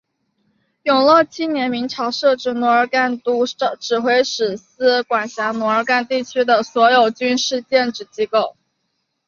[0.81, 3.45] 永乐七年明朝设置奴儿干都
[3.79, 8.55] 指挥使司管辖奴儿干地区的所有军事建制机构。